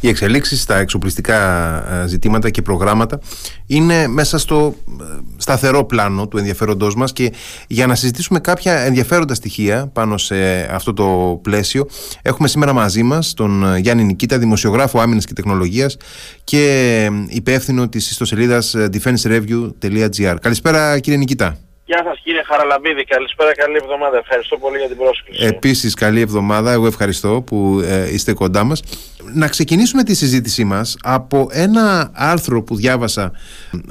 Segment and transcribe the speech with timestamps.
[0.00, 1.38] οι εξελίξεις στα εξοπλιστικά
[2.02, 3.20] ε, ζητήματα και προγράμματα
[3.66, 5.04] είναι μέσα στο ε,
[5.36, 7.32] σταθερό πλάνο του ενδιαφέροντός μας και
[7.66, 10.36] για να συζητήσουμε κάποια ενδιαφέροντα στοιχεία πάνω σε
[10.70, 11.86] αυτό το πλαίσιο
[12.22, 15.96] έχουμε σήμερα μαζί μας τον Γιάννη Νικήτα, δημοσιογράφο άμυνας και τεχνολογίας
[16.44, 20.36] και υπεύθυνο της ιστοσελίδας defensereview.gr.
[20.40, 21.65] Καλησπέρα κύριε Νικήτα.
[21.88, 24.18] Γεια σας κύριε Χαραλαμπίδη, καλησπέρα, καλή εβδομάδα.
[24.18, 25.44] Ευχαριστώ πολύ για την πρόσκληση.
[25.44, 28.82] Επίσης καλή εβδομάδα, εγώ ευχαριστώ που ε, είστε κοντά μας.
[29.34, 33.32] Να ξεκινήσουμε τη συζήτησή μας από ένα άρθρο που διάβασα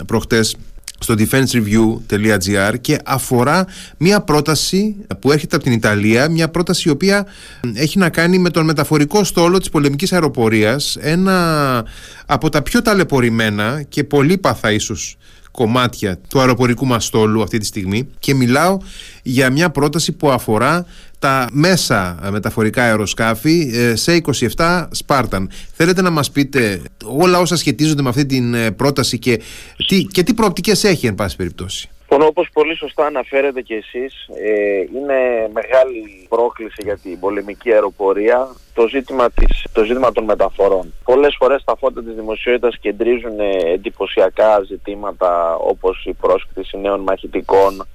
[0.06, 0.58] προχτές
[1.00, 3.66] στο defensereview.gr και αφορά
[3.98, 7.28] μια πρόταση που έρχεται από την Ιταλία, μια πρόταση η οποία
[7.74, 11.86] έχει να κάνει με τον μεταφορικό στόλο της πολεμικής αεροπορίας, ένα
[12.26, 15.18] από τα πιο ταλαιπωρημένα και πολύπαθα ίσως
[15.56, 18.78] κομμάτια του αεροπορικού μας στόλου αυτή τη στιγμή και μιλάω
[19.24, 20.86] για μια πρόταση που αφορά
[21.20, 24.22] τα μέσα μεταφορικά αεροσκάφη ε, σε
[24.56, 25.50] 27 Σπάρταν.
[25.74, 29.42] Θέλετε να μας πείτε όλα όσα σχετίζονται με αυτή την ε, πρόταση και
[29.88, 34.28] τι, και τι προοπτικές έχει εν πάση περιπτώσει; Λοιπόν, όπως πολύ σωστά αναφέρετε και εσείς,
[34.44, 40.94] ε, είναι μεγάλη πρόκληση για την πολεμική αεροπορία το ζήτημα, της, το ζήτημα των μεταφορών.
[41.04, 43.40] Πολλές φορές τα φώτα της δημοσιότητας κεντρίζουν
[43.74, 47.88] εντυπωσιακά ζητήματα όπως η πρόσκληση νέων μαχητικών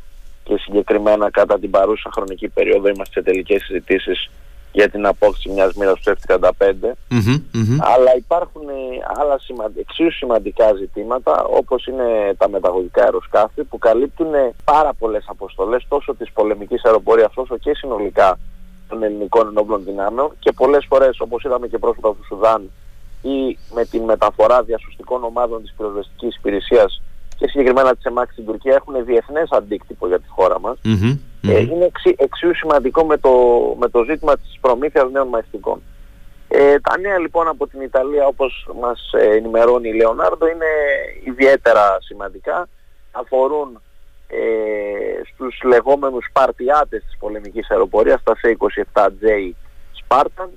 [0.45, 4.31] και συγκεκριμένα κατά την παρούσα χρονική περίοδο είμαστε σε τελικές συζητήσεις
[4.73, 6.73] για την απόκτηση μιας μοίρας του F-35
[7.79, 8.73] αλλά υπάρχουν ε,
[9.21, 9.39] άλλα
[9.79, 14.33] εξίσου σημαντικά ζητήματα όπως είναι τα μεταγωγικά αεροσκάφη που καλύπτουν
[14.65, 18.39] πάρα πολλές αποστολές τόσο της πολεμικής αεροπορίας όσο και συνολικά
[18.89, 20.31] των ελληνικών ενόπλων δυνάμεων.
[20.39, 22.71] Και πολλές φορές όπως είδαμε και πρόσφατα στο Σουδάν
[23.23, 27.03] ή με την μεταφορά διασωστικών ομάδων της πυροσβεστικής υπηρεσίας
[27.37, 30.79] και συγκεκριμένα της ΕΜΑΚ στην Τουρκία έχουν διεθνές αντίκτυπο για τη χώρα μας.
[31.43, 33.31] Ε, είναι εξι, εξίσου σημαντικό με το,
[33.79, 35.83] με το ζήτημα της προμήθειας νέων μαχητικών.
[36.49, 40.67] Ε, τα νέα λοιπόν από την Ιταλία όπως μας ενημερώνει η Λεωνάρντο είναι
[41.25, 42.69] ιδιαίτερα σημαντικά.
[43.11, 43.81] Αφορούν
[44.29, 49.53] ε, στους λεγόμενους παρτιάτες της πολεμικής αεροπορίας, τα C-27J
[50.01, 50.49] Spartan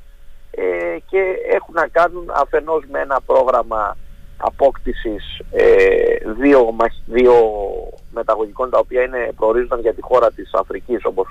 [0.52, 3.97] ε, και έχουν να κάνουν αφενός με ένα πρόγραμμα
[4.38, 5.66] απόκτησης ε,
[6.40, 7.34] δύο, δύο
[8.14, 11.28] μεταγωγικών τα οποία είναι, προορίζονταν για τη χώρα της Αφρικής όπως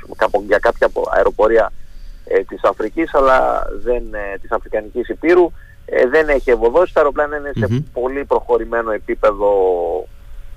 [0.47, 1.73] για κάποια αεροπορία
[2.25, 5.53] ε, της Αφρικής αλλά δεν, ε, της Αφρικανικής Υπήρου.
[5.85, 9.51] Ε, δεν έχει ευωδώσει, τα αεροπλάνα είναι σε πολύ προχωρημένο επίπεδο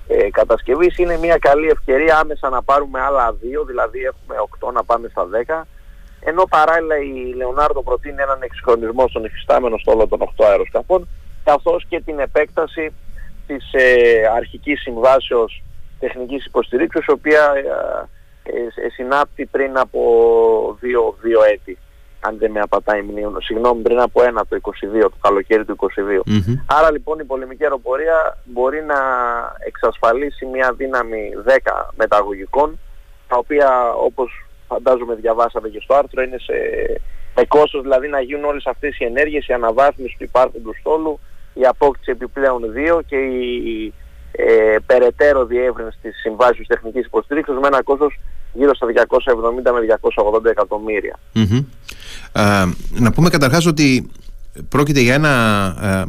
[0.08, 0.98] ε, κατασκευής.
[0.98, 4.34] Είναι μια καλή ευκαιρία άμεσα να πάρουμε άλλα δύο δηλαδή έχουμε
[4.68, 5.62] 8 να πάμε στα 10
[6.20, 11.08] ενώ παράλληλα η Λεωνάρδο προτείνει έναν εξυγχρονισμό στον υφιστάμενο στόλο των 8 αεροσκαφών
[11.46, 12.92] καθώς και την επέκταση
[13.46, 15.62] της ε, αρχικής συμβάσεως
[15.98, 17.52] τεχνικής υποστηρίξεως, η οποία
[18.42, 20.00] ε, ε, συνάπτει πριν από
[20.80, 21.78] δύο, δύο έτη,
[22.20, 24.70] αν δεν με απατάει μνήμη, συγγνώμη, πριν από ένα το 22,
[25.00, 25.86] το καλοκαίρι του 22.
[26.66, 28.98] Άρα λοιπόν η πολεμική αεροπορία μπορεί να
[29.66, 31.52] εξασφαλίσει μια δύναμη 10
[31.96, 32.78] μεταγωγικών,
[33.28, 36.54] τα οποία όπως φαντάζομαι διαβάσατε και στο άρθρο είναι σε,
[37.36, 41.20] με κόστος δηλαδή να γίνουν όλες αυτές οι ενέργειες, η αναβάθμιση του υπάρχοντος στόλου,
[41.60, 43.92] η απόκτηση επιπλέον δύο και η
[44.32, 48.20] ε, περαιτέρω διεύρυνση της συμβάσεως τεχνικής υποστήριξης με ένα κόστος
[48.52, 48.92] γύρω στα 270
[49.62, 49.96] με
[50.34, 51.18] 280 εκατομμύρια.
[52.90, 54.10] να πούμε καταρχάς ότι
[54.68, 55.34] πρόκειται για ένα
[55.82, 56.04] ε,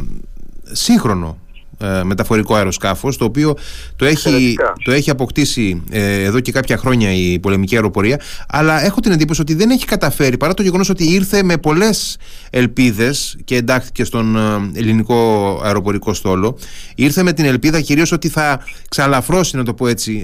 [0.72, 1.38] σύγχρονο
[1.80, 3.58] ε, μεταφορικό αεροσκάφος το οποίο
[3.96, 9.00] το έχει, το έχει αποκτήσει ε, εδώ και κάποια χρόνια η πολεμική αεροπορία αλλά έχω
[9.00, 12.18] την εντύπωση ότι δεν έχει καταφέρει παρά το γεγονός ότι ήρθε με πολλές
[12.50, 16.58] ελπίδες και εντάχθηκε στον ε, ελληνικό αεροπορικό στόλο
[16.96, 20.24] ήρθε με την ελπίδα κυρίως ότι θα ξαλαφρώσει να το πω έτσι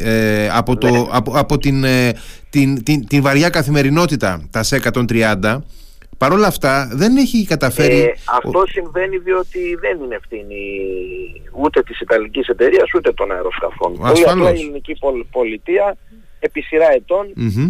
[0.52, 1.06] από, το, ναι.
[1.10, 1.86] από, από την,
[2.50, 5.58] την, την, την, βαριά καθημερινότητα τα σε 130
[6.18, 8.00] Παρ' όλα αυτά δεν έχει καταφέρει...
[8.00, 10.64] Ε, αυτό συμβαίνει διότι δεν είναι ευθύνη
[11.52, 14.00] ούτε της Ιταλικής εταιρείας ούτε των αεροσκαφών.
[14.02, 14.50] Ασφαλώς.
[14.50, 14.98] η ελληνική
[15.32, 15.98] πολιτεία
[16.46, 16.88] επί σειρά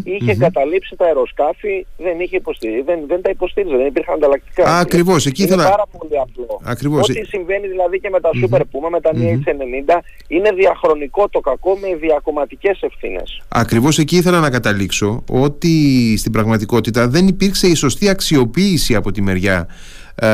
[0.03, 2.41] ειχε καταλήψει τα αεροσκάφη, δεν, είχε
[2.85, 4.79] δεν, δεν τα υποστήριζε, δεν υπήρχαν ανταλλακτικά.
[4.79, 5.69] Ακριβώς, εκεί είναι ήθελα.
[5.69, 6.61] πάρα πολύ απλό.
[6.63, 7.09] Ακριβώς.
[7.09, 11.39] Ό,τι συμβαίνει δηλαδή και με τα Super Puma, με τα mm 90 είναι διαχρονικό το
[11.39, 13.41] κακό με διακομματικές ευθύνες.
[13.47, 15.73] Ακριβώς εκεί ήθελα να καταλήξω ότι
[16.17, 19.67] στην πραγματικότητα δεν υπήρξε η σωστή αξιοποίηση από τη μεριά.
[20.15, 20.27] Ε,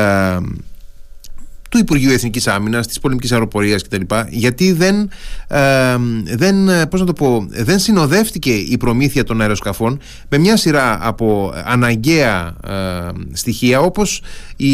[1.70, 4.14] του Υπουργείου Εθνικής Άμυνας, της πολεμικής αεροπορίας κτλ.
[4.28, 5.10] Γιατί δεν,
[5.48, 10.98] ε, δεν, πώς να το πω, δεν συνοδεύτηκε η προμήθεια των αεροσκαφών με μια σειρά
[11.02, 14.22] από αναγκαία ε, στοιχεία όπως
[14.56, 14.72] η,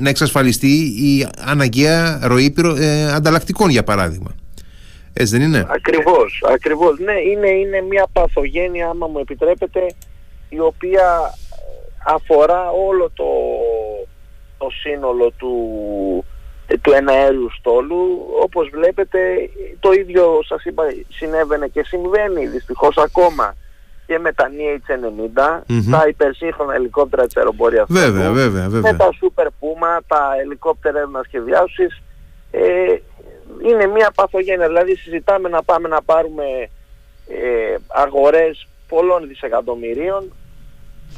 [0.00, 4.34] να εξασφαλιστεί η αναγκαία ροή ε, ανταλλακτικών για παράδειγμα.
[5.12, 6.98] Έτσι δεν είναι; Ακριβώς, ακριβώς.
[6.98, 9.80] Ναι, είναι, είναι μια παθογένεια, άμα μου επιτρέπετε,
[10.48, 11.34] η οποία
[12.04, 13.24] αφορά όλο το
[14.58, 15.52] το σύνολο του,
[16.82, 18.26] του εναέριου στόλου.
[18.42, 19.18] Όπως βλέπετε
[19.80, 23.54] το ίδιο σας είπα συνέβαινε και συμβαίνει δυστυχώς ακόμα
[24.06, 28.92] και με τα NH90, τα υπερσύγχρονα ελικόπτερα της αεροπορίας βέβαια, βέβαια, βέβαια.
[28.92, 32.02] με τα Super Puma, τα ελικόπτερα έρευνας και διάσωσης
[32.50, 32.96] ε,
[33.64, 34.66] είναι μια παθογένεια.
[34.66, 36.44] Δηλαδή συζητάμε να πάμε να πάρουμε
[37.28, 40.32] ε, αγορές πολλών δισεκατομμυρίων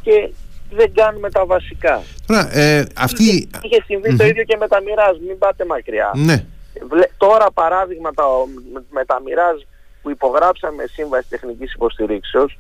[0.03, 0.31] και
[0.71, 2.03] δεν κάνουμε τα βασικά.
[2.27, 3.49] Τώρα, ε, αυτή...
[3.63, 6.13] Είχε συμβεί το ίδιο και με τα μοιράζ, μην πάτε μακριά.
[6.15, 6.45] Ναι.
[7.17, 8.11] Τώρα παράδειγμα
[8.91, 9.61] με τα μοιράζ
[10.03, 12.59] που υπογράψαμε σύμβαση τεχνικής υποστηρίξεως,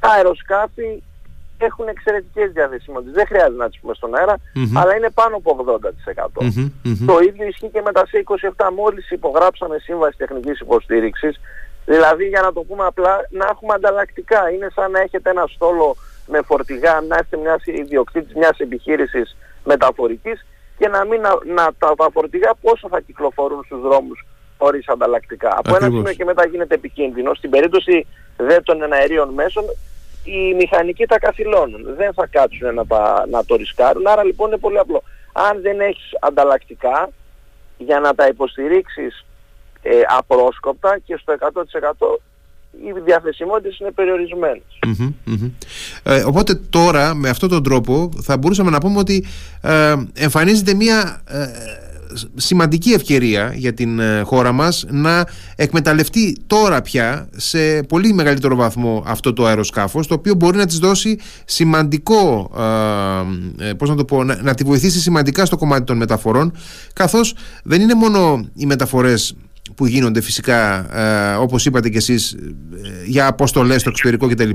[0.00, 1.02] τα αεροσκάφη
[1.58, 3.14] έχουν εξαιρετικές διαθεσιμότητες.
[3.14, 4.36] Δεν χρειάζεται να τις πούμε στον αερα
[4.74, 6.26] αλλά είναι πάνω από 80%.
[7.06, 8.68] Το ίδιο ισχύει και με τα C27.
[8.76, 11.40] Μόλις υπογράψαμε σύμβαση τεχνικής υποστήριξης,
[11.84, 14.50] δηλαδή για να το πούμε απλά, να έχουμε ανταλλακτικά.
[14.50, 15.96] Είναι σαν να έχετε ένα στόλο
[16.26, 20.46] με φορτηγά, να είστε μια ιδιοκτήτης μιας επιχείρησης μεταφορικής
[20.78, 21.20] και να μην
[21.54, 24.26] να, τα, τα φορτηγά πόσο θα κυκλοφορούν στους δρόμους
[24.58, 25.54] χωρίς ανταλλακτικά.
[25.56, 27.34] Από ένα σημείο και μετά γίνεται επικίνδυνο.
[27.34, 28.06] Στην περίπτωση
[28.36, 29.64] δε των εναερίων μέσων
[30.24, 31.94] οι μηχανικοί τα καθυλώνουν.
[31.96, 34.06] Δεν θα κάτσουν να, τα, να το ρισκάρουν.
[34.06, 35.02] Άρα λοιπόν είναι πολύ απλό.
[35.32, 37.08] Αν δεν έχεις ανταλλακτικά
[37.78, 39.24] για να τα υποστηρίξεις
[39.82, 42.18] ε, απρόσκοπτα και στο 100%
[42.84, 43.90] οι διαθεσιμότητες είναι
[46.02, 49.24] Ε, οπότε τώρα με αυτόν τον τρόπο θα μπορούσαμε να πούμε ότι
[49.60, 51.46] ε, εμφανίζεται μια ε,
[52.34, 55.26] σημαντική ευκαιρία για την ε, χώρα μας να
[55.56, 60.78] εκμεταλλευτεί τώρα πια σε πολύ μεγαλύτερο βαθμό αυτό το αεροσκάφος το οποίο μπορεί να της
[60.78, 62.50] δώσει σημαντικό
[63.58, 66.52] ε, πώς να το πω, να, να τη βοηθήσει σημαντικά στο κομμάτι των μεταφορών
[66.92, 69.36] καθώς δεν είναι μόνο οι μεταφορές
[69.74, 72.38] που γίνονται φυσικά ε, όπως είπατε και εσείς ε,
[73.06, 74.50] για αποστολές στο εξωτερικό κτλ.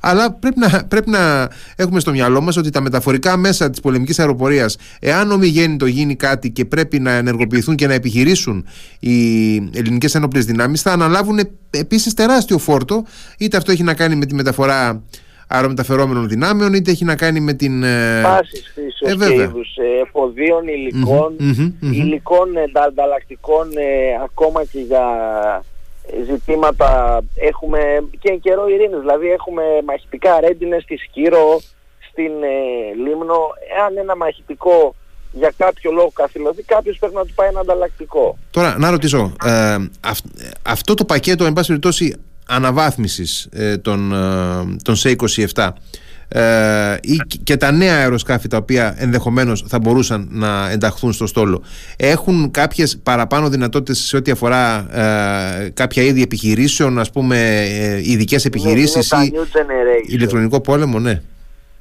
[0.00, 4.18] Αλλά πρέπει να, πρέπει να έχουμε στο μυαλό μας ότι τα μεταφορικά μέσα της πολεμικής
[4.18, 8.66] αεροπορίας εάν ομιγέννητο γίνει κάτι και πρέπει να ενεργοποιηθούν και να επιχειρήσουν
[8.98, 11.38] οι ελληνικές ενόπλες δυνάμεις θα αναλάβουν
[11.70, 13.04] επίσης τεράστιο φόρτο
[13.38, 15.02] είτε αυτό έχει να κάνει με τη μεταφορά
[15.48, 17.82] αερομεταφερόμενων δυνάμεων, είτε έχει να κάνει με την...
[17.82, 21.36] Ε, Πάσης φύσεως ε, και είδους ε, εφοδίων, υλικών,
[21.80, 22.48] υλικών
[22.86, 23.68] ανταλλακτικών
[24.24, 25.04] ακόμα και για
[26.30, 27.78] ζητήματα έχουμε
[28.18, 31.60] και εν καιρό ειρήνης, δηλαδή έχουμε μαχητικά ρέντινες στη Σκύρο,
[32.10, 32.32] στην
[33.04, 33.38] Λίμνο,
[33.78, 34.94] εάν ένα μαχητικό
[35.32, 38.38] για κάποιο λόγο καθυλωθεί, κάποιος πρέπει να του πάει ένα ανταλλακτικό.
[38.50, 39.32] Τώρα, να ρωτήσω,
[40.62, 42.16] αυτό το πακέτο, εν πάση περιπτώσει,
[42.54, 45.68] αναβάθμισης ε, των, ε, των C27
[46.34, 51.62] ε, ή και τα νέα αεροσκάφη τα οποία ενδεχομένως θα μπορούσαν να ενταχθούν στο στόλο.
[51.96, 57.36] Έχουν κάποιες παραπάνω δυνατότητες σε ό,τι αφορά ε, κάποια είδη επιχειρήσεων ας πούμε
[57.80, 59.32] ε, ειδικές επιχειρήσεις ναι, ή
[60.06, 61.22] ηλεκτρονικό πόλεμο ναι.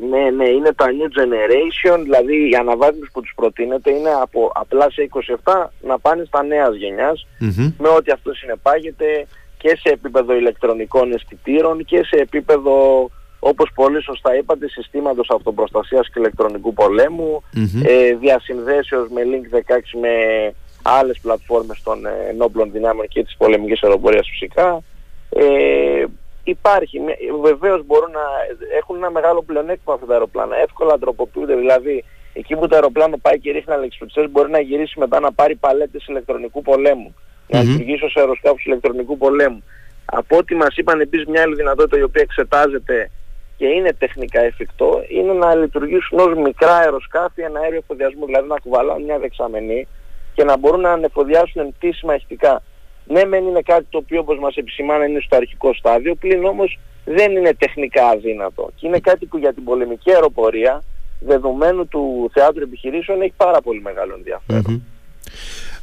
[0.10, 4.92] Ναι, ναι, είναι τα new generation, δηλαδή η αναβάθμιση που τους προτείνεται είναι από απλά
[4.92, 5.10] σε
[5.44, 7.28] 27 να πάνε στα νέας
[7.78, 9.28] με ό,τι αυτό συνεπάγεται
[9.62, 12.74] και σε επίπεδο ηλεκτρονικών αισθητήρων και σε επίπεδο
[13.40, 16.74] όπως πολύ σωστά είπατε συστήματος αυτοπροστασίας και ηλεκτρονικού
[17.84, 19.62] ε, διασυνδέσεως με Link 16
[20.02, 20.14] με
[20.82, 24.84] άλλες πλατφόρμες των ε, ενόπλων δυνάμεων και της πολεμικής αεροπορίας φυσικά.
[25.30, 26.06] Ε,
[26.44, 27.00] υπάρχει,
[27.42, 28.26] βεβαίως μπορούν να
[28.80, 32.04] έχουν ένα μεγάλο πλεονέκτημα αυτά τα αεροπλάνα, εύκολα τροποποιούνται, δηλαδή
[32.34, 36.08] εκεί που το αεροπλάνο πάει και ρίχνει αλεξιπτικές μπορεί να γυρίσει μετά να πάρει παλέτες
[36.08, 37.16] ηλεκτρονικού πολέμου
[37.52, 39.64] να λειτουργήσω σε αεροσκάφους ηλεκτρονικού πολέμου.
[40.06, 43.12] Από ό,τι μας είπαν επίσης μια άλλη δυνατότητα η οποία εξετάζεται
[43.58, 48.60] και είναι τεχνικά εφικτό είναι να λειτουργήσουν ως μικρά αεροσκάφη ένα αέριο εφοδιασμού, δηλαδή να
[48.60, 49.88] κουβαλάνε μια δεξαμενή
[50.34, 52.64] και να μπορούν να ανεφοδιάσουν εντύσιμα ηχτικά.
[53.06, 56.80] Ναι, μεν είναι κάτι το οποίο όπως μας επισημάνε είναι στο αρχικό στάδιο, πλην όμως
[57.06, 58.72] δεν είναι τεχνικά αδύνατο.
[58.76, 60.84] Και είναι κάτι που για την πολεμική αεροπορία,
[61.20, 64.16] δεδομένου του θεάτρου επιχειρήσεων, έχει πάρα πολύ μεγάλο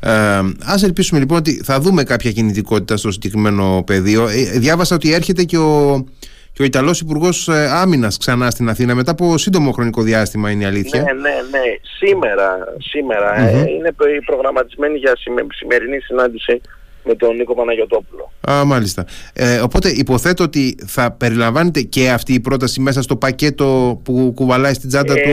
[0.00, 4.28] ε, ας ελπίσουμε λοιπόν ότι θα δούμε κάποια κινητικότητα στο συγκεκριμένο πεδίο.
[4.28, 6.05] Ε, διάβασα ότι έρχεται και ο,
[6.52, 10.62] και ο Ιταλός Υπουργός ε, Άμυνας ξανά στην Αθήνα μετά από σύντομο χρονικό διάστημα είναι
[10.62, 11.02] η αλήθεια.
[11.02, 11.64] Ναι, ναι, ναι.
[11.99, 13.95] Σήμερα, σήμερα ε, είναι
[14.26, 15.12] προγραμματισμένη για
[15.50, 16.61] σημερινή συνάντηση
[17.09, 18.33] με τον Νίκο Παναγιωτόπουλο.
[18.50, 19.07] Α, μάλιστα.
[19.33, 24.75] Ε, οπότε υποθέτω ότι θα περιλαμβάνεται και αυτή η πρόταση μέσα στο πακέτο που κουβαλάει
[24.75, 25.29] στην τσάντα του;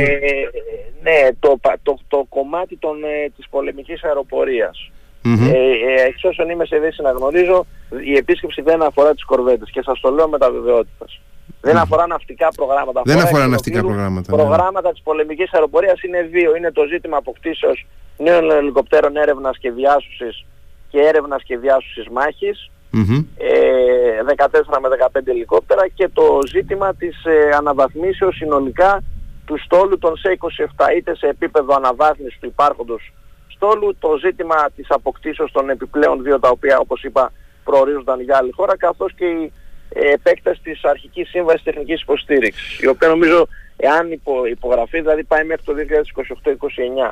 [1.01, 4.91] Ναι, το, το, το κομμάτι των, ε, της πολεμικής αεροπορίας.
[5.25, 5.51] Mm-hmm.
[5.53, 7.65] Ε, ε, εξ όσων είμαι σε θέση να γνωρίζω,
[8.05, 11.19] η επίσκεψη δεν αφορά τις κορβέτες και σας το λέω με τα βεβαιότητας.
[11.61, 13.01] Δεν αφορά ναυτικά προγράμματα.
[13.05, 14.35] Δεν αφορά ναυτικά προγράμματα.
[14.35, 14.43] Ναι.
[14.43, 16.55] Προγράμματα της πολεμικής αεροπορίας είναι δύο.
[16.55, 17.85] Είναι το ζήτημα αποκτήσεως
[18.17, 20.45] νέων ελικοπτέρων έρευνας και διάσωσης
[20.89, 22.69] και έρευνας και διάσωσης μάχης.
[22.93, 23.25] Mm-hmm.
[23.37, 29.03] Ε, 14 με 15 ελικόπτερα και το ζήτημα της ε, αναβαθμίσεως συνολικά
[29.45, 33.13] του στόλου των σε 27 είτε σε επίπεδο αναβάθμισης του υπάρχοντος
[33.55, 37.31] στόλου, το ζήτημα της αποκτήσεως των επιπλέον δύο τα οποία όπως είπα
[37.63, 39.51] προορίζονταν για άλλη χώρα καθώς και η
[39.89, 45.43] ε, επέκταση της αρχικής σύμβασης τεχνικής υποστήριξης η οποία νομίζω εάν υπο, υπογραφεί δηλαδή πάει
[45.43, 45.73] μέχρι το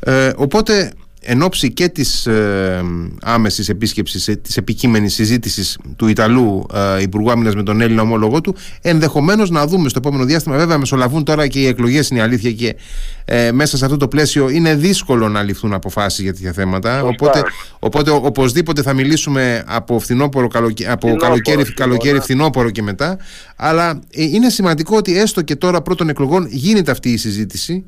[0.00, 0.92] Ε, οπότε
[1.24, 2.84] εν ώψη και της ε,
[3.22, 8.40] άμεσης επίσκεψης, ε, της επικείμενης συζήτησης του Ιταλού ε, Υπουργού Άμυνας με τον Έλληνα ομόλογό
[8.40, 12.22] του, ενδεχομένως να δούμε στο επόμενο διάστημα, βέβαια μεσολαβούν τώρα και οι εκλογές είναι η
[12.22, 12.76] αλήθεια και
[13.24, 17.42] ε, μέσα σε αυτό το πλαίσιο είναι δύσκολο να ληφθούν αποφάσεις για τέτοια θέματα, οπότε,
[17.78, 20.48] οπότε οπωσδήποτε θα μιλήσουμε από, φθινόπορο,
[20.88, 23.18] από καλοκαίρι, καλοκαίρι φθινόπορο και μετά,
[23.56, 27.84] αλλά ε, είναι σημαντικό ότι έστω και τώρα πρώτων εκλογών γίνεται αυτή η συζήτηση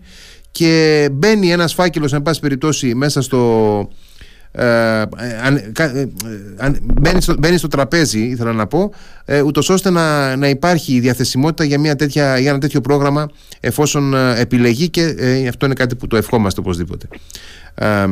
[0.55, 3.89] και μπαίνει ένας φάκελος εν πάση περιπτώσει μέσα στο
[4.53, 5.01] ε,
[5.43, 6.07] αν, ε,
[6.83, 8.91] μπαίνει, στο, μπαίνει στο τραπέζι ήθελα να πω
[9.25, 13.31] ε, ούτως ώστε να, να υπάρχει διαθεσιμότητα για, μια τέτοια, για ένα τέτοιο πρόγραμμα
[13.61, 17.09] εφόσον ε, επιλεγεί και ε, αυτό είναι κάτι που το ευχόμαστε οπωσδήποτε.
[17.75, 18.07] Ε,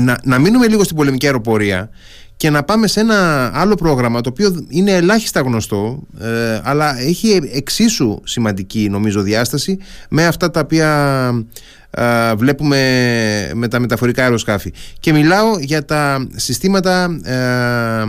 [0.00, 1.90] να, να μείνουμε λίγο στην πολεμική αεροπορία
[2.38, 7.40] και να πάμε σε ένα άλλο πρόγραμμα το οποίο είναι ελάχιστα γνωστό ε, αλλά έχει
[7.52, 9.78] εξίσου σημαντική νομίζω διάσταση
[10.08, 11.30] με αυτά τα οποία
[11.90, 12.80] ε, βλέπουμε
[13.54, 18.04] με τα μεταφορικά αεροσκάφη και μιλάω για τα συστήματα ε,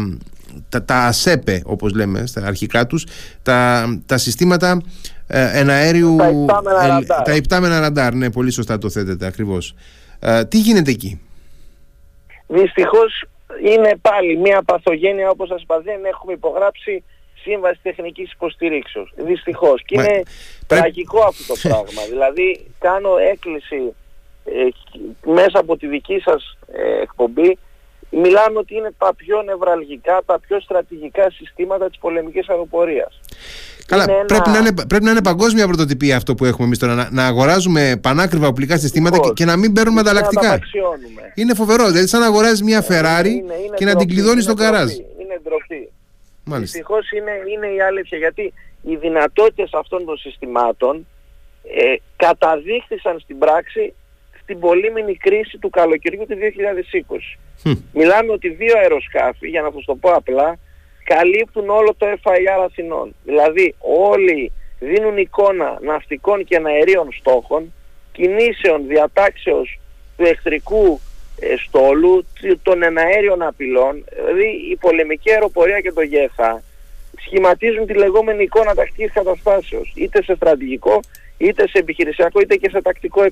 [0.70, 3.06] τα, τα ΑΣΕΠΕ όπως λέμε στα αρχικά τους
[3.44, 4.82] τα, τα συστήματα
[5.28, 7.22] ε, εναέριου τα υπτάμενα, ραντάρ.
[7.24, 9.76] τα υπτάμενα ραντάρ ναι πολύ σωστά το θέτετε ακριβώς
[10.48, 11.20] τι γίνεται εκεί;
[12.48, 13.24] Δυστυχώς
[13.62, 17.04] είναι πάλι μια παθογένεια όπως σας είπα δεν έχουμε υπογράψει
[17.42, 19.84] σύμβαση τεχνικής υποστηρίξεως δυστυχώς.
[19.86, 20.24] Και είναι
[20.68, 22.02] τραγικό αυτό το πράγμα.
[22.12, 23.94] Δηλαδή κάνω έκκληση
[24.46, 24.68] ε,
[25.32, 27.58] μέσα από τη δική σας ε, εκπομπή
[28.10, 33.20] μιλάμε ότι είναι τα πιο νευραλγικά, τα πιο στρατηγικά συστήματα της πολεμικής αεροπορίας.
[33.86, 36.96] Καλά, πρέπει, να είναι, πρέπει να είναι παγκόσμια πρωτοτυπία αυτό που έχουμε εμείς τώρα.
[36.96, 40.60] Να, να αγοράζουμε πανάκριβα οπλικά συστήματα και, και, να μην παίρνουμε ανταλλακτικά.
[41.36, 41.88] Είναι φοβερό.
[41.88, 43.34] Δηλαδή, σαν να αγοράζεις μια Ferrari
[43.76, 44.92] και να την κλειδώνεις στο καράζ.
[44.92, 45.92] Είναι ντροπή.
[46.44, 51.08] Δυστυχώς είναι, είναι η αλήθεια γιατί οι δυνατότητες αυτών των συστημάτων
[51.64, 53.94] ε, καταδείχθησαν στην πράξη
[54.50, 56.38] στην πολύμηνη κρίση του καλοκαιριού του
[57.64, 57.74] 2020.
[57.94, 60.58] Μιλάμε ότι δύο αεροσκάφη, για να σας το πω απλά,
[61.04, 63.16] καλύπτουν όλο το FIR Αθηνών.
[63.24, 67.74] Δηλαδή όλοι δίνουν εικόνα ναυτικών και αερίων στόχων,
[68.12, 69.80] κινήσεων διατάξεως
[70.18, 71.00] του εχθρικού
[71.40, 72.26] ε, στόλου,
[72.64, 76.64] των εναέριων απειλών, δηλαδή η πολεμική αεροπορία και το ΓΕΘΑ
[77.26, 81.00] σχηματίζουν τη λεγόμενη εικόνα τακτικής καταστάσεως, είτε σε στρατηγικό,
[81.38, 83.24] είτε σε επιχειρησιακό, είτε και σε τακτικό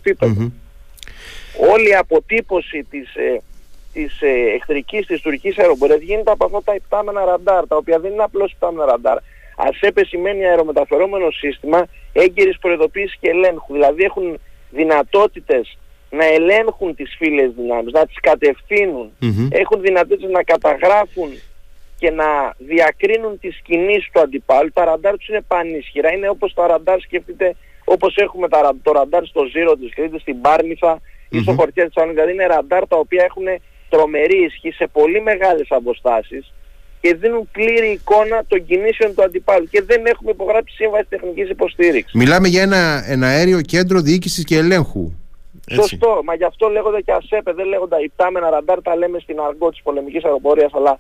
[1.60, 3.42] Όλη η αποτύπωση της ε,
[3.98, 8.12] της ε, εχθρικής της τουρκικής αεροπορίας γίνεται από αυτά τα υπτάμενα ραντάρ, τα οποία δεν
[8.12, 9.18] είναι απλώς υπτάμενα ραντάρ.
[9.58, 13.74] ΑΣΕΠΕ σημαίνει αερομεταφερόμενο σύστημα έγκαιρης προειδοποίησης και ελέγχου.
[13.74, 15.78] Δηλαδή έχουν δυνατότητες
[16.10, 19.12] να ελέγχουν τις φίλες δυνάμεις, να τις κατευθυνουν
[19.50, 21.30] έχουν δυνατότητες να καταγράφουν
[22.00, 24.72] και να διακρίνουν τις κινήσεις του αντιπάλου.
[24.74, 28.48] Τα ραντάρ τους είναι πανίσχυρα, είναι όπως τα ραντάρ σκεφτείτε, όπως έχουμε
[28.84, 32.24] το ραντάρ στο Ζήρο της Κρήτης, στην Πάρνηθα ή στο χωριό της Θεσσαλονίκης.
[32.24, 33.46] Δηλαδή είναι ραντάρ τα οποία έχουν
[33.90, 36.54] τρομερή ισχύ σε πολύ μεγάλες αποστάσεις
[37.02, 42.14] και δίνουν πλήρη εικόνα των κινήσεων του αντιπάλου και δεν έχουμε υπογράψει σύμβαση τεχνικής υποστήριξης.
[42.14, 45.12] Μιλάμε για ένα, ένα αέριο κέντρο διοίκησης και ελέγχου.
[45.70, 45.90] Έτσι.
[45.90, 49.70] Σωστό, μα γι' αυτό λέγονται και ΑΣΕΠΕ, δεν λέγονται υπτάμενα ραντάρ, τα λέμε στην αργό
[49.70, 50.98] της πολεμικής αεροπορίας, αλλά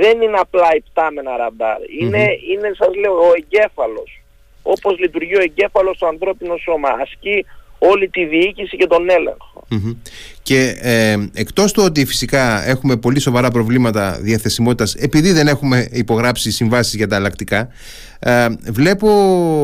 [0.00, 1.78] δεν είναι απλά υπτάμενα ραντάρ.
[2.00, 2.50] Είναι, mm-hmm.
[2.50, 4.22] είναι σας λέω, ο εγκέφαλος.
[4.62, 6.88] Όπως λειτουργεί ο εγκέφαλος στο ανθρώπινο σώμα.
[7.00, 7.46] Ασκεί
[7.90, 9.66] όλη τη διοίκηση και τον ελεγχο
[10.42, 16.50] Και ε, εκτός του ότι φυσικά έχουμε πολύ σοβαρά προβλήματα διαθεσιμότητας επειδή δεν έχουμε υπογράψει
[16.50, 17.68] συμβάσεις για τα αλλακτικά
[18.24, 19.08] ε, βλέπω...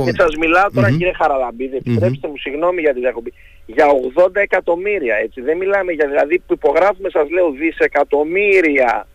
[0.05, 3.33] Και σας μιλάω τώρα κύριε Χαραλαμπίδη, επιτρέψτε μου συγγνώμη για τη διακοπή,
[3.67, 9.07] για 80 εκατομμύρια έτσι, δεν μιλάμε για δηλαδή που υπογράφουμε σας λέω δισεκατομμύρια.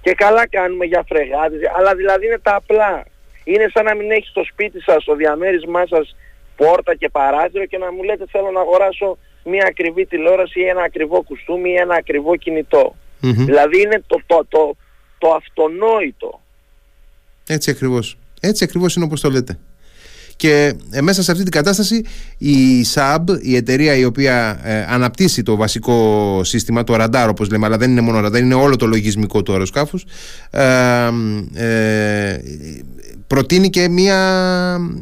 [0.00, 3.04] Και καλά κάνουμε για φρεγάτες, αλλά δηλαδή είναι τα απλά.
[3.44, 6.16] Είναι σαν να μην έχεις στο σπίτι σας, στο διαμέρισμά σας
[6.56, 10.82] πόρτα και παράθυρο και να μου λέτε θέλω να αγοράσω μια ακριβή τηλεόραση ή ένα
[10.82, 12.32] ακριβό κουστούμι ή ένα ακριβό
[13.20, 14.76] Δηλαδή είναι το, το, το,
[15.18, 16.40] το αυτονόητο.
[17.46, 18.18] Έτσι ακριβώς.
[18.40, 19.58] Έτσι ακριβώς είναι όπως το λέτε.
[20.36, 22.04] Και ε, μέσα σε αυτή την κατάσταση
[22.38, 27.66] η SAB, η εταιρεία η οποία ε, αναπτύσσει το βασικό σύστημα, το ραντάρ όπως λέμε,
[27.66, 30.04] αλλά δεν είναι μόνο ραντάρ, είναι όλο το λογισμικό του αεροσκάφους,
[30.50, 31.08] ε,
[31.54, 32.40] ε
[33.34, 34.20] προτείνει και μια,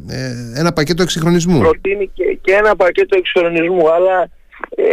[0.08, 1.58] ε, ένα πακέτο εξυγχρονισμού.
[1.58, 4.28] Προτείνει και, και ένα πακέτο εξυγχρονισμού, αλλά
[4.76, 4.84] ε,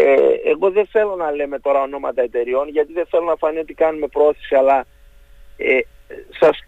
[0.51, 4.07] εγώ δεν θέλω να λέμε τώρα ονόματα εταιριών, γιατί δεν θέλω να φανεί ότι κάνουμε
[4.07, 4.85] πρόθεση, αλλά
[5.57, 5.79] ε,
[6.39, 6.63] σας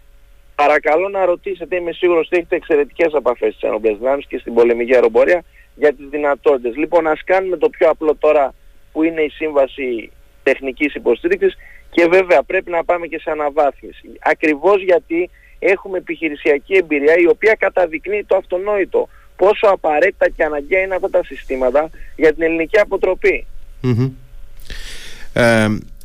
[0.54, 4.94] Παρακαλώ να ρωτήσετε, είμαι σίγουρος ότι έχετε εξαιρετικές επαφές στις ενόπλες δυνάμεις και στην πολεμική
[4.94, 6.76] αεροπορία για τις δυνατότητες.
[6.76, 8.54] Λοιπόν, ας κάνουμε το πιο απλό τώρα
[8.92, 10.10] που είναι η σύμβαση
[10.42, 11.54] τεχνικής υποστήριξης
[11.90, 14.08] και βέβαια πρέπει να πάμε και σε αναβάθμιση.
[14.20, 15.30] Ακριβώς γιατί
[15.64, 21.24] έχουμε επιχειρησιακή εμπειρία η οποία καταδεικνύει το αυτονόητο πόσο απαραίτητα και αναγκαία είναι αυτά τα
[21.24, 22.78] συστήματα για την ελληνική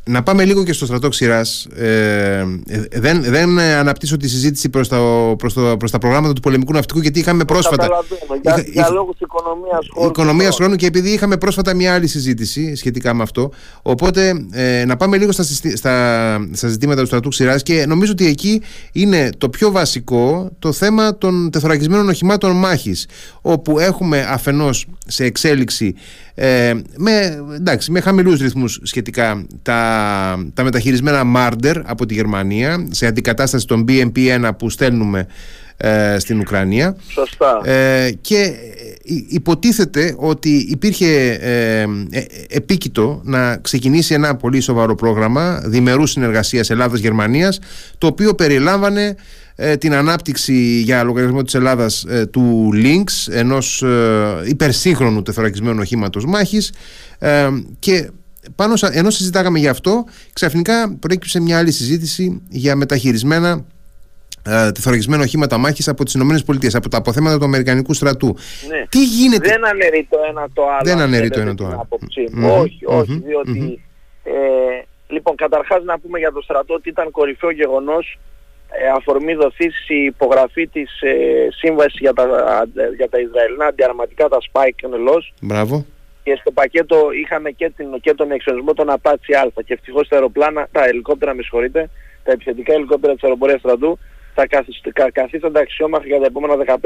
[0.08, 1.66] να πάμε λίγο και στο στρατό ξηράς.
[1.76, 2.44] Ε,
[2.92, 4.88] δεν, δεν αναπτύσσω τη συζήτηση προς
[5.38, 7.88] προς το, προς τα προγράμματα του πολεμικού ναυτικού, γιατί είχαμε πρόσφατα.
[8.42, 10.08] Για, είχα, για λόγους οικονομίας χρόνου.
[10.08, 13.50] Οικονομίας χρόνου και επειδή είχαμε πρόσφατα μια άλλη συζήτηση σχετικά με αυτό.
[13.82, 15.42] Οπότε ε, να πάμε λίγο στα,
[15.74, 18.62] στα, στα ζητήματα του στρατού ξηράς και νομίζω ότι εκεί
[18.92, 23.06] είναι το πιο βασικό το θέμα των τεθωρακισμένων οχημάτων μάχης.
[23.42, 25.94] Όπου έχουμε αφενός σε εξέλιξη
[26.40, 29.97] ε, με, εντάξει, με χαμηλούς ρυθμούς σχετικά τα,
[30.54, 35.26] τα μεταχειρισμένα Marder από τη Γερμανία σε αντικατάσταση των BMP-1 που στέλνουμε
[35.76, 37.60] ε, στην Ουκρανία Σωστά.
[37.64, 38.52] Ε, και ε,
[39.28, 41.86] υποτίθεται ότι υπήρχε ε,
[42.48, 47.58] επίκητο να ξεκινήσει ένα πολύ σοβαρό πρόγραμμα διμερούς συνεργασίας Ελλάδας-Γερμανίας
[47.98, 49.16] το οποίο περιλάμβανε
[49.60, 56.24] ε, την ανάπτυξη για λογαριασμό της Ελλάδας ε, του Lynx ενός ε, υπερσύγχρονου τεθωρακισμένου οχήματος
[56.24, 56.72] μάχης
[57.78, 58.10] και
[58.54, 63.64] πάνω ενώ συζητάγαμε γι' αυτό ξαφνικά προέκυψε μια άλλη συζήτηση για μεταχειρισμένα
[64.72, 68.36] τεθωρακισμένα οχήματα μάχης από τις ΗΠΑ, από τα αποθέματα του Αμερικανικού στρατού.
[68.68, 68.86] Ναι.
[68.88, 70.80] Τι γίνεται; Δεν αναιρεί το ένα το άλλο.
[70.84, 71.88] Δεν αναιρεί το ένα το άλλο.
[72.60, 73.82] Όχι, όχι, διότι.
[74.22, 74.32] Ε,
[75.08, 78.18] λοιπόν, καταρχάς να πούμε για το στρατό ότι ήταν κορυφαίο γεγονός
[78.68, 82.24] ε, αφορμή δοθήσει η υπογραφή της ε, σύμβασης για τα,
[82.96, 85.86] για τα Ισραηλινά αντιαρματικά τα Spike NLOS Μπράβο.
[86.28, 90.16] Και στο πακέτο είχαμε και, την, και τον εξορισμό των Apache Α και ευτυχώς τα
[90.16, 91.90] αεροπλάνα, τα ελικόπτερα με συγχωρείτε,
[92.24, 93.98] τα επιθετικά ελικόπτερα της αεροπορίας στρατού
[94.34, 94.46] θα
[95.12, 96.78] καθίστανται αξιόμαχα για τα επόμενα 15-20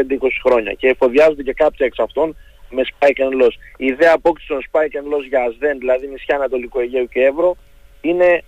[0.44, 2.36] χρόνια και εφοδιάζονται και κάποια εξ αυτών
[2.70, 3.54] με Spike and Loss.
[3.76, 7.56] Η ιδέα απόκτηση των Spike and Loss για Ασδέν, δηλαδή νησιά Ανατολικού Αιγαίου και Εύρο,
[8.00, 8.42] είναι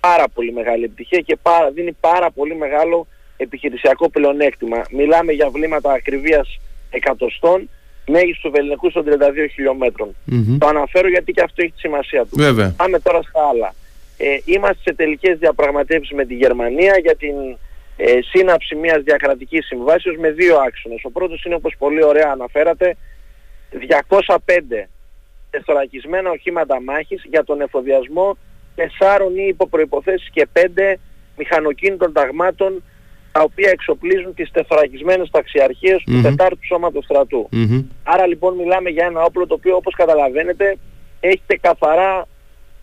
[0.00, 3.06] πάρα πολύ μεγάλη επιτυχία και πάρα, δίνει πάρα πολύ μεγάλο
[3.36, 4.82] επιχειρησιακό πλεονέκτημα.
[4.90, 7.70] Μιλάμε για βλήματα ακριβίας εκατοστών,
[8.08, 9.10] μέγιστο του βεληνικού των 32
[9.52, 10.16] χιλιόμετρων.
[10.58, 12.30] Το αναφέρω γιατί και αυτό έχει τη σημασία του.
[12.32, 12.74] Βέβαια.
[12.76, 13.74] Πάμε τώρα στα άλλα.
[14.16, 17.34] Ε, είμαστε σε τελικές διαπραγματεύσεις με τη Γερμανία για την
[17.96, 21.00] ε, σύναψη μιας διακρατικής συμβάσεως με δύο άξονες.
[21.02, 22.96] Ο πρώτος είναι όπως πολύ ωραία αναφέρατε
[24.16, 24.36] 205
[25.50, 28.36] τεθωρακισμένα οχήματα μάχης για τον εφοδιασμό
[28.74, 30.98] τεσσάρων ή υποπροϋποθέσεις και πέντε
[31.36, 32.82] μηχανοκίνητων ταγμάτων
[33.38, 37.48] τα οποία εξοπλίζουν τις τεθωρακισμένες ταξιαρχίες του τετάρτου σώματος στρατού.
[38.02, 40.76] Άρα λοιπόν μιλάμε για ένα όπλο το οποίο όπως καταλαβαίνετε
[41.20, 42.26] έχετε καθαρά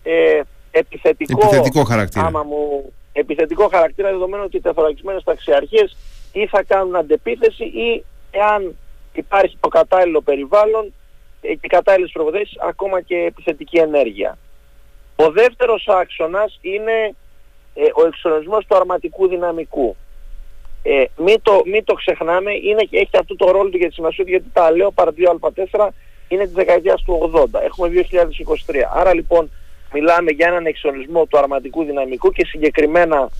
[0.02, 0.40] ε,
[0.70, 2.26] επιθετικό, επιθετικό χαρακτήρα.
[2.26, 5.96] Άμα μου, επιθετικό χαρακτήρα δεδομένου ότι οι τεθωρακισμένες ταξιαρχίες
[6.32, 8.76] ή θα κάνουν αντεπίθεση ή εάν
[9.12, 10.92] υπάρχει το κατάλληλο περιβάλλον
[11.40, 14.38] ε, και κατάλληλες προποθέσεις ακόμα και επιθετική ενέργεια.
[15.16, 17.14] Ο δεύτερος άξονας είναι
[17.74, 19.96] ε, ο εξορισμός του αρματικού δυναμικού.
[20.88, 24.24] Ε, μην, το, μην το ξεχνάμε, είναι, έχει αυτό το ρόλο του για τη σημασία
[24.24, 25.00] του γιατί τα λέω 2
[25.40, 25.88] α4
[26.28, 27.88] είναι της δεκαετίας του 80, έχουμε
[28.68, 28.74] 2023.
[28.94, 29.50] Άρα λοιπόν
[29.92, 33.30] μιλάμε για έναν εξορισμό του αρματικού δυναμικού και συγκεκριμένα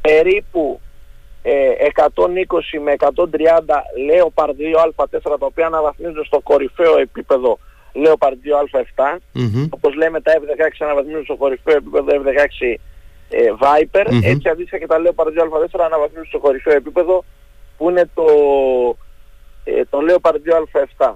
[0.00, 0.80] περίπου
[1.42, 2.02] ε, 120
[2.82, 3.06] με 130
[4.08, 4.54] Leopard
[4.96, 7.58] 2 α4 τα οποία αναβαθμίζονται στο κορυφαίο επίπεδο
[7.94, 9.04] Leopard 2α7.
[9.04, 9.68] Mm-hmm.
[9.70, 12.76] Όπως λέμε τα F16 αναβαθμίζουν στο κορυφαίο επίπεδο F16
[13.36, 14.06] ε, Viper.
[14.06, 14.20] Mm-hmm.
[14.22, 17.24] Έτσι αντίστοιχα και τα Leopard 2α4 αναβαθμίζουν στο κορυφαίο επίπεδο
[17.76, 18.26] που είναι το,
[19.64, 21.14] ε, το Leopard 2α7.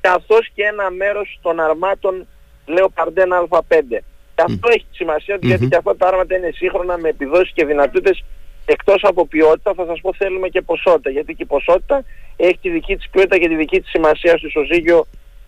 [0.00, 2.26] Καθώς και ένα μέρος των αρμάτων
[2.66, 4.02] Leopard 1α5.
[4.34, 8.24] Και αυτό έχει σημασία γιατί και αυτά τα άρματα είναι σύγχρονα με επιδόσεις και δυνατότητες
[8.66, 12.04] εκτός από ποιότητα θα σας πω θέλουμε και ποσότητα γιατί και η ποσότητα
[12.36, 15.06] έχει τη δική της ποιότητα και τη δική της σημασία στο ισοζύγιο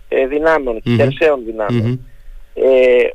[0.08, 0.94] ε, δυνάμεων, mm-hmm.
[0.96, 1.40] χερσαίων
[2.54, 3.08] Ε,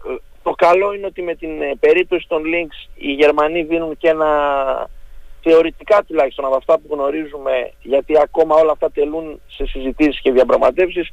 [0.43, 4.29] το καλό είναι ότι με την ε, περίπτωση των links οι Γερμανοί δίνουν και ένα
[5.41, 11.09] θεωρητικά τουλάχιστον από αυτά που γνωρίζουμε γιατί ακόμα όλα αυτά τελούν σε συζητήσεις και διαπραγματεύσεις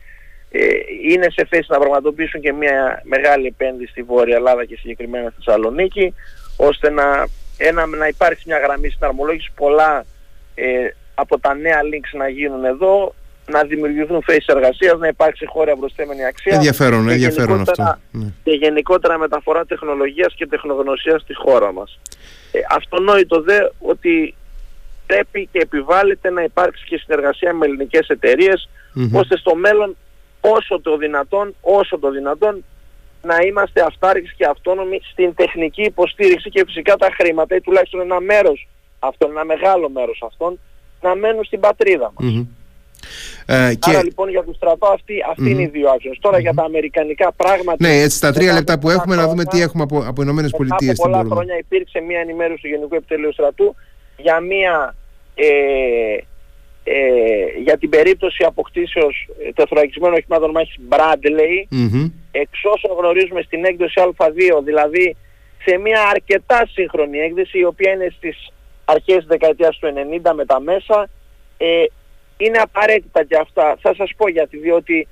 [0.51, 0.69] ε,
[1.09, 5.43] είναι σε θέση να πραγματοποιήσουν και μια μεγάλη επένδυση στη Βόρεια Ελλάδα και συγκεκριμένα στη
[5.45, 6.15] Θεσσαλονίκη
[6.57, 7.27] ώστε να,
[7.59, 9.53] ένα, να υπάρξει μια γραμμή συναρμολόγηση.
[9.55, 10.05] Πολλά
[10.55, 13.15] ε, από τα νέα links να γίνουν εδώ
[13.51, 16.55] να δημιουργηθούν θέσεις εργασίας, να υπάρξει χώρια προσθέμενη αξία.
[16.55, 17.99] Ενδιαφέρον, και ενδιαφέρον αυτό.
[18.11, 18.27] Ναι.
[18.43, 21.99] Και γενικότερα μεταφορά τεχνολογίας και τεχνογνωσίας στη χώρα μας.
[22.53, 24.35] Ε, αυτονόητο δε ότι
[25.07, 28.69] πρέπει και επιβάλλεται να υπάρξει και συνεργασία με ελληνικές εταιρείες,
[29.13, 29.97] ώστε στο μέλλον
[30.41, 32.65] όσο το δυνατόν, όσο το δυνατόν
[33.23, 38.21] να είμαστε αυτάρκεις και αυτόνομοι στην τεχνική υποστήριξη και φυσικά τα χρήματα ή τουλάχιστον ένα
[38.21, 40.59] μέρος αυτών, ένα μεγάλο μέρος αυτών,
[41.01, 42.45] να μένουν στην πατρίδα μας.
[43.47, 43.91] Ε, και...
[43.91, 46.19] Άρα λοιπόν για το στρατό αυτοί, αυτοί είναι οι δύο άξονες.
[46.21, 47.89] Τώρα για τα αμερικανικά πράγματα...
[47.89, 51.01] Ναι, έτσι στα τρία λεπτά που έχουμε να δούμε τι έχουμε από, από Ηνωμένες Πολιτείες.
[51.01, 53.75] Από πολλά χρόνια υπήρξε μια ενημέρωση του Γενικού Επιτελείου Στρατού
[54.17, 54.95] για μια...
[55.35, 55.45] Ε,
[56.85, 62.11] ε, για την περίπτωση αποκτήσεως ε, τεθωρακισμένων οχημάτων μάχης Bradley mm-hmm.
[62.31, 65.17] εξ όσων γνωρίζουμε στην έκδοση Α2 δηλαδή
[65.65, 68.53] σε μια αρκετά σύγχρονη έκδοση η οποία είναι στις
[68.85, 69.93] αρχές της δεκαετίας του
[70.25, 71.09] 90 με τα μέσα
[71.57, 71.85] ε,
[72.41, 73.77] είναι απαραίτητα και αυτά.
[73.81, 75.09] Θα σας πω γιατί, διότι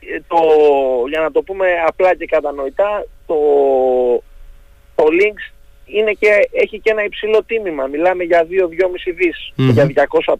[0.00, 0.36] ε, το,
[1.08, 3.36] για να το πούμε απλά και κατανοητά, το,
[4.94, 5.52] το Lynx
[5.86, 7.86] είναι και, έχει και ένα υψηλό τίμημα.
[7.86, 10.36] Μιλάμε για 2-2,5 δις, για 205.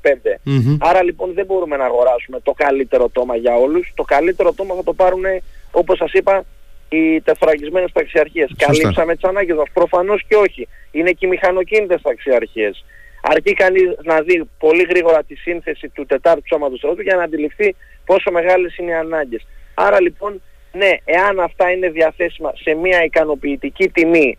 [0.79, 3.93] Άρα λοιπόν δεν μπορούμε να αγοράσουμε το καλύτερο τόμα για όλους.
[3.95, 5.25] Το καλύτερο τόμα θα το πάρουν,
[5.71, 6.45] όπως σας είπα,
[6.89, 8.51] οι τεφραγισμένες ταξιαρχίες.
[8.57, 9.69] Καλύψαμε τις ανάγκες μας.
[9.73, 10.69] Προφανώς και όχι.
[10.91, 12.85] Είναι και οι μηχανοκίνητες ταξιαρχίες.
[13.31, 17.75] Αρκεί κανείς να δει πολύ γρήγορα τη σύνθεση του τετάρτου σώματος στρατού για να αντιληφθεί
[18.05, 19.47] πόσο μεγάλες είναι οι ανάγκες.
[19.75, 24.39] Άρα λοιπόν, ναι, εάν αυτά είναι διαθέσιμα σε μια ικανοποιητική τιμή,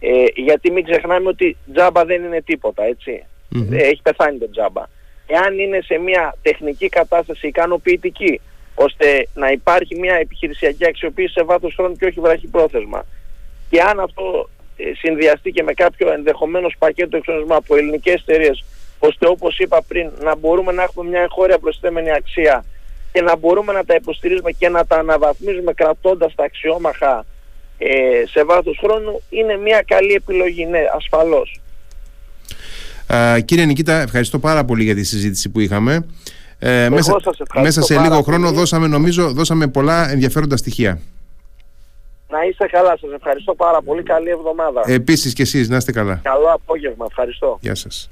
[0.00, 3.24] ε, γιατί μην ξεχνάμε ότι τζάμπα δεν είναι τίποτα, έτσι.
[3.70, 4.82] Ε, έχει πεθάνει το τζάμπα.
[5.26, 8.40] Εάν είναι σε μια τεχνική κατάσταση ικανοποιητική,
[8.74, 13.06] ώστε να υπάρχει μια επιχειρησιακή αξιοποίηση σε βάθος χρόνου και όχι βραχυπρόθεσμα.
[13.70, 14.61] Και αν αυτό ε,
[15.00, 18.64] συνδυαστεί και με κάποιο ενδεχομένως πακέτο εξονισμού από ελληνικές εταιρείες
[18.98, 22.64] ώστε όπως είπα πριν να μπορούμε να έχουμε μια εγχώρια προσθέμενη αξία
[23.12, 27.24] και να μπορούμε να τα υποστηρίζουμε και να τα αναβαθμίζουμε κρατώντας τα αξιόμαχα
[27.78, 31.60] ε, σε βάθος χρόνου είναι μια καλή επιλογή, ναι, ασφαλώς.
[33.06, 36.06] Α, κύριε Νικήτα, ευχαριστώ πάρα πολύ για τη συζήτηση που είχαμε.
[36.58, 37.16] Ε, μέσα,
[37.60, 41.00] μέσα σε λίγο χρόνο δώσαμε, νομίζω, δώσαμε πολλά ενδιαφέροντα στοιχεία.
[42.32, 44.02] Να είστε καλά, σας ευχαριστώ πάρα πολύ.
[44.02, 44.82] Καλή εβδομάδα.
[44.86, 46.20] Επίσης και εσείς, να είστε καλά.
[46.22, 47.58] Καλό απόγευμα, ευχαριστώ.
[47.60, 48.10] Γεια σας.